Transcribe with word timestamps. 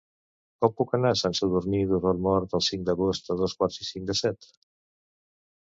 Com 0.63 0.71
puc 0.79 0.95
anar 0.97 1.11
a 1.15 1.17
Sant 1.21 1.35
Sadurní 1.39 1.81
d'Osormort 1.91 2.57
el 2.61 2.65
cinc 2.69 2.89
d'agost 2.89 3.33
a 3.37 3.41
dos 3.45 3.57
quarts 3.61 3.79
i 3.85 3.91
cinc 3.93 4.13
de 4.13 4.19
set? 4.25 4.53